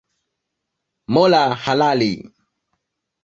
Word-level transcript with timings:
Mola 1.13 1.41
halali 1.63 2.13